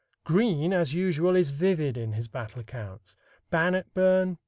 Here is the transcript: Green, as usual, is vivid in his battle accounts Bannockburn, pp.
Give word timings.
Green, 0.23 0.73
as 0.73 0.95
usual, 0.95 1.35
is 1.35 1.51
vivid 1.51 1.95
in 1.95 2.13
his 2.13 2.27
battle 2.27 2.61
accounts 2.61 3.15
Bannockburn, 3.51 4.37
pp. 4.37 4.39